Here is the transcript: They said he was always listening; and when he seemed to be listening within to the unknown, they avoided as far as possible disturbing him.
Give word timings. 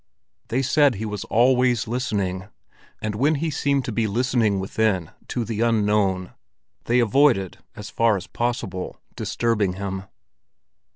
They 0.47 0.63
said 0.63 0.95
he 0.95 1.05
was 1.05 1.25
always 1.25 1.87
listening; 1.87 2.47
and 3.03 3.13
when 3.13 3.35
he 3.35 3.51
seemed 3.51 3.85
to 3.85 3.91
be 3.91 4.07
listening 4.07 4.59
within 4.59 5.11
to 5.27 5.45
the 5.45 5.61
unknown, 5.61 6.33
they 6.85 6.97
avoided 6.97 7.59
as 7.75 7.91
far 7.91 8.17
as 8.17 8.25
possible 8.25 8.99
disturbing 9.15 9.73
him. 9.73 10.05